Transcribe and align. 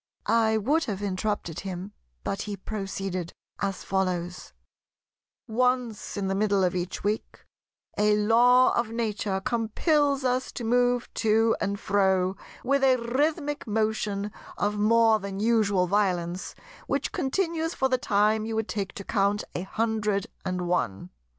I 0.25 0.57
would 0.57 0.85
have 0.85 1.03
interrupted 1.03 1.59
him; 1.59 1.91
but 2.23 2.41
he 2.41 2.57
proceeded 2.57 3.33
as 3.59 3.83
follows: 3.83 4.51
"Once 5.47 6.17
in 6.17 6.25
the 6.27 6.33
middle 6.33 6.63
of 6.63 6.73
each 6.75 7.03
week 7.03 7.45
a 7.99 8.17
Law 8.17 8.73
of 8.73 8.89
Nature 8.89 9.39
compels 9.39 10.23
us 10.23 10.51
to 10.53 10.63
move 10.63 11.07
to 11.13 11.55
and 11.61 11.79
fro 11.79 12.35
with 12.63 12.83
a 12.83 12.95
rhythmic 12.97 13.67
motion 13.67 14.31
of 14.57 14.75
more 14.75 15.19
than 15.19 15.39
usual 15.39 15.85
violence, 15.85 16.55
which 16.87 17.11
continues 17.11 17.75
for 17.75 17.87
the 17.87 17.99
time 17.99 18.43
you 18.43 18.55
would 18.55 18.67
take 18.67 18.93
to 18.93 19.03
count 19.03 19.43
a 19.53 19.61
hundred 19.61 20.25
and 20.43 20.61
one. 20.67 21.11